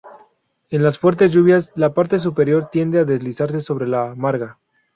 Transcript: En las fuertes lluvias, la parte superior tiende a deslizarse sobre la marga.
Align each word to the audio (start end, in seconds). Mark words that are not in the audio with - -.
En 0.71 0.81
las 0.81 0.97
fuertes 0.97 1.29
lluvias, 1.31 1.73
la 1.75 1.93
parte 1.93 2.17
superior 2.17 2.69
tiende 2.71 2.97
a 2.97 3.03
deslizarse 3.05 3.61
sobre 3.61 3.85
la 3.87 4.15
marga. 4.15 4.57